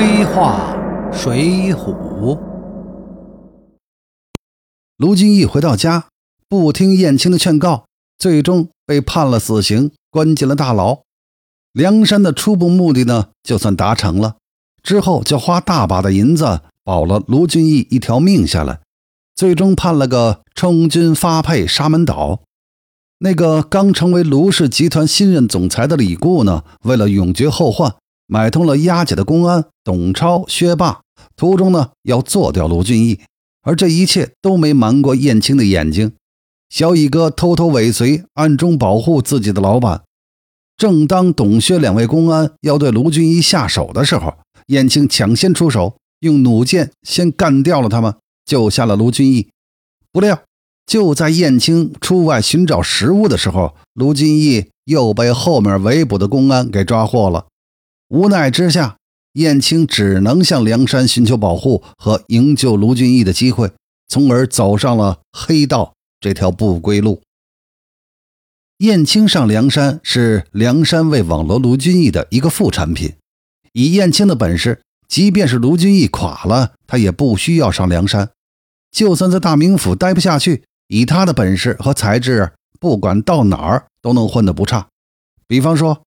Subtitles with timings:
[0.00, 0.74] 黑话
[1.12, 2.40] 水浒。
[4.96, 6.06] 卢俊义回到家，
[6.48, 7.84] 不听燕青的劝告，
[8.16, 11.00] 最终被判了死刑，关进了大牢。
[11.74, 14.36] 梁山的初步目的呢，就算达成了。
[14.82, 18.80] 之后就花大把的银子保了卢俊义一条命下来，
[19.36, 22.40] 最终判了个充军发配沙门岛。
[23.18, 27.94] 那个刚成为卢氏集团新任总裁的李固呢，为了永绝后患，
[28.32, 31.00] 买通了押解的公安董超、薛霸，
[31.34, 33.18] 途中呢要做掉卢俊义，
[33.62, 36.12] 而这一切都没瞒过燕青的眼睛。
[36.68, 40.02] 小乙哥偷偷尾随，暗中保护自己的老板。
[40.76, 44.34] 正当董薛两位公安要对卢俊义下手的时候，
[44.68, 48.14] 燕青抢先出手，用弩箭先干掉了他们，
[48.46, 49.48] 救下了卢俊义。
[50.12, 50.44] 不料，
[50.86, 57.46] 就在燕青出外寻找食物的时候，卢俊义又被后面围捕的公安给抓获了。
[58.10, 58.96] 无奈之下，
[59.34, 63.70] 燕青只能向梁山寻求保护和营救卢俊义的机会，
[64.08, 67.22] 从而走上了黑道这条不归路。
[68.78, 73.12] 燕青上梁山是梁山为网罗卢俊义的一个副产品。
[73.74, 78.30] 以燕青的本事，即便是卢俊义垮了，他也不需要上梁山。
[78.90, 84.88] 就算在大名府待不下去，以他的本事和才智，不管到哪儿都能混得不差。
[85.46, 86.02] 比方说，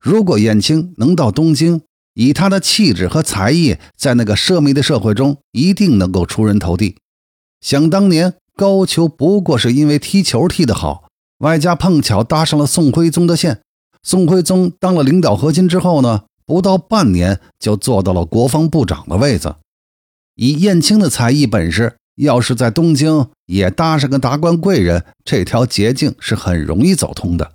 [0.00, 1.82] 如果燕青能到东京，
[2.14, 6.96] 以他的气质和才艺，在那个奢靡的社会中，一定能够出人头地。
[7.60, 13.60] 想当年，高俅不过是因为踢球踢得好，外加碰巧搭上了宋徽宗的线。
[14.02, 16.24] 宋徽宗当了领导核心之后呢？
[16.46, 19.56] 不到半年就做到了国防部长的位子。
[20.34, 27.52] 以燕青的才艺本事，要是在东京也搭上个达官贵人，这条捷径是很容易走通的。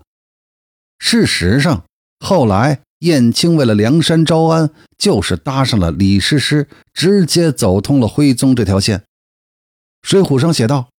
[0.98, 1.84] 事实上，
[2.26, 8.98] 后来燕青为了梁山招安，就是搭上了李师师，直接走通了徽宗这条线。
[10.02, 10.90] 《水浒》上写道：“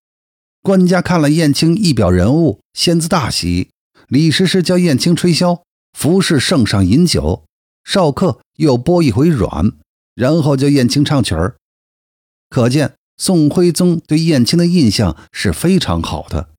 [0.63, 3.71] 官家看了燕青一表人物，先自大喜。
[4.07, 7.43] 李师师教燕青吹箫，服侍圣上饮酒。”
[7.83, 9.73] 少客又拨一回软，
[10.15, 11.57] 然后叫燕青唱曲儿。
[12.49, 16.51] 可见宋徽宗对燕青的印象是非常好的。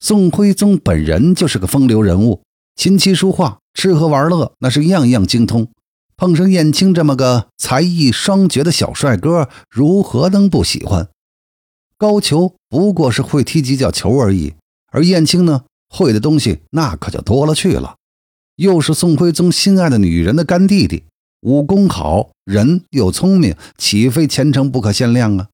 [0.00, 2.42] 宋徽宗本人就是个风流人物，
[2.78, 5.72] 琴棋书画、吃喝玩乐那是样样精通。
[6.16, 11.08] 碰上燕青这么个才艺双绝的小帅哥，如何能不喜欢？
[11.96, 14.54] 高俅不过是会踢几脚球而已，
[14.92, 17.96] 而燕青呢，会的东西那可就多了去了。
[18.54, 21.02] 又是宋徽宗心爱的女人的干弟弟，
[21.40, 25.48] 武功好，人又聪明，岂非前程不可限量啊？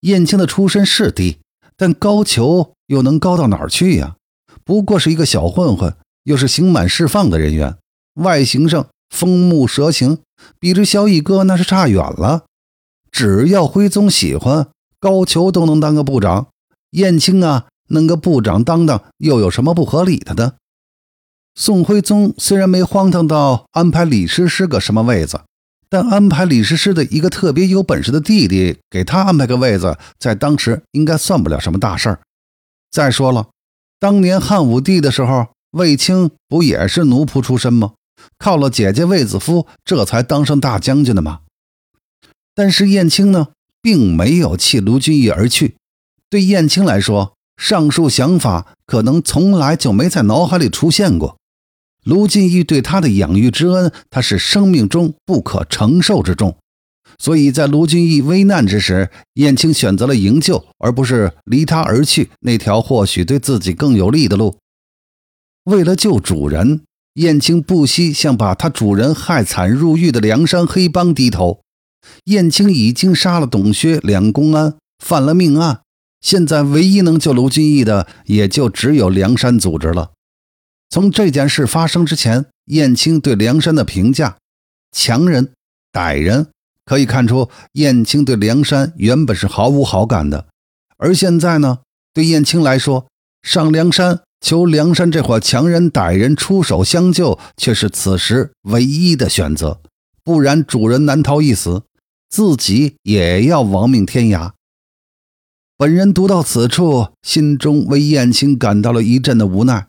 [0.00, 1.38] 燕青的出身是低，
[1.76, 4.16] 但高俅又能高到哪儿去呀？
[4.64, 7.76] 不过是一个小混混，又是刑满释放的人员，
[8.14, 10.18] 外形上风目蛇形，
[10.58, 12.44] 比这小乙哥那是差远了。
[13.12, 16.48] 只要徽宗喜欢，高俅都能当个部长。
[16.90, 20.54] 燕青啊，弄个部长当当，又有什么不合理的呢？
[21.54, 25.42] 宋徽宗虽然没荒唐到安排李师师个什么位子，
[25.88, 32.20] 但安排李师师的一个特别有本事的弟弟给他安排个位子，在当时应该算不了什么大事儿。
[32.90, 33.50] 再说了，
[34.00, 37.92] 当年汉武帝的时候，卫青不也是奴仆出身吗？
[38.38, 41.40] 靠了姐姐卫子夫，这才当上大将军的吗？
[42.54, 43.48] 但是燕青呢，
[43.82, 45.76] 并没有弃卢俊义而去。
[46.30, 51.36] 对燕青来说，上述想法可能从来就没在脑海里出现过。
[52.04, 56.56] 卢俊义对他的养育之恩，他是生命中不可承受之重。
[57.18, 64.56] 所以在卢俊义危难之时，燕青选择了营救，而不是离他而去那条或许对自己更有利的路。
[65.66, 66.82] 为了救主人，
[67.14, 71.60] 燕青不惜向把他主人害惨入狱的梁山黑帮低头。
[72.26, 75.80] 燕青已经杀了董薛两公安，犯了命案，
[76.20, 80.12] 现在唯一能救卢俊义的，也就只有梁山组织了。
[80.88, 84.38] 从这件事发生之前，燕青对梁山的评价：
[84.92, 85.52] 强人、
[85.92, 86.48] 歹人。
[86.84, 90.46] 可以看出，燕青对梁山原本是毫无好感的。
[90.98, 91.80] 而现在呢，
[92.14, 93.08] 对燕青来说，
[93.42, 99.80] 上梁山求梁山这伙强人、歹人出手相救，却是此时唯一的选择。
[100.22, 101.82] 不然，主人难逃一死，
[102.30, 104.52] 自己也要亡命天涯。
[105.76, 109.88] 本人读到此处，心中为燕青感到了一阵的无奈。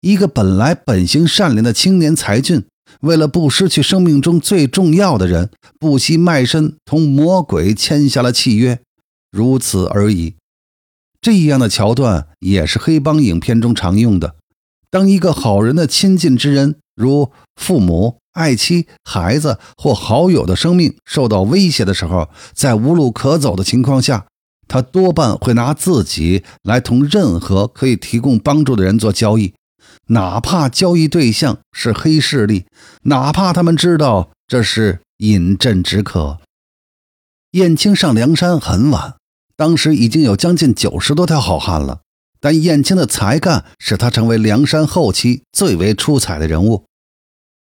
[0.00, 2.64] 一个本来本性善良的青年才俊，
[3.00, 8.80] 为了不失去生命中最重要的人，不惜卖身同魔鬼签下了契约，
[9.30, 10.36] 如此而已。
[11.20, 14.36] 这样的桥段也是黑帮影片中常用的。
[14.90, 24.26] 当一个好人的亲近之人，如父母、爱妻、孩子或好友的生命受到威胁的时候，在无路可走的情况下，
[24.68, 29.54] 他多半会拿自己来同任何可以提供帮助的人做交易，
[30.08, 32.66] 哪怕交易对象是黑势力，
[33.02, 36.38] 哪怕他们知道这是饮鸩止渴。
[37.52, 39.14] 燕青上梁山很晚，
[39.56, 42.00] 当时已经有将近九十多条好汉了。
[42.38, 46.84] 但燕青的才干使他成为梁山后期最为出彩的人物。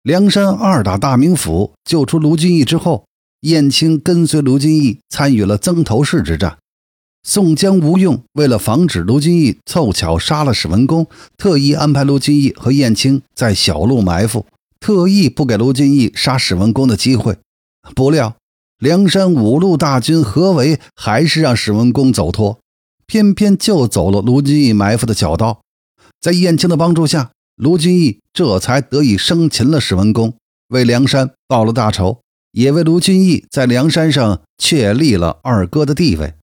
[0.03, 3.05] 梁山二打大名府，救出卢俊义之后，
[3.41, 6.57] 燕青跟随卢俊义参与了曾头市之战。
[7.23, 11.07] 宋江、吴用为了防止卢俊义凑巧杀了史文恭，
[11.37, 14.45] 特意安排卢俊义和燕青在小路埋伏，
[14.79, 17.37] 特意不给卢俊义杀史文恭的机会。
[17.95, 18.35] 不料。
[18.79, 22.59] 梁山五路大军合围，还是让史文恭走脱，
[23.07, 25.61] 偏偏就走了卢俊义埋伏的小道。
[26.21, 30.35] 在燕青的帮助下，卢俊义这才得以生擒了史文恭，
[30.67, 32.21] 为梁山报了大仇，
[32.51, 36.35] 也为卢俊义在梁山上确立了二哥的地位。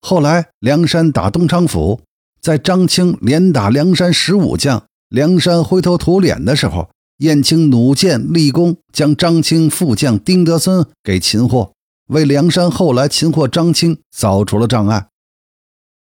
[0.00, 2.00] 后来梁山打东昌府，
[2.40, 6.90] 在张青连打梁山十五将，梁山灰头土脸的时候。
[7.20, 11.72] 燕青弩箭立功，将张清副将丁德森给擒获，
[12.06, 15.08] 为梁山后来擒获张清扫除了障碍。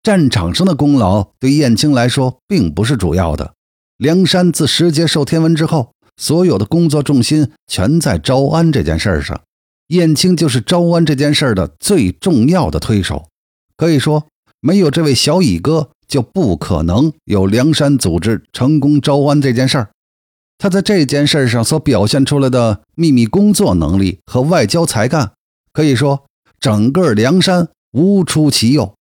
[0.01, 3.53] 战场上的功劳对燕青来说并不是主要的。
[3.97, 9.41] 梁山自石碣受天文之后，所有的工作重心全在招安这件事上，
[9.87, 13.27] 燕青就是招安这件事的最重要的推手。
[13.75, 14.27] 可以说，
[14.61, 19.91] 没有这位小乙哥，就不可能有梁山组织成功招安这件事儿。
[20.61, 25.31] 他在这件事上所表现出来的秘密工作能力和外交才干，
[25.73, 26.25] 可以说
[26.59, 28.93] 整个梁山无出其右。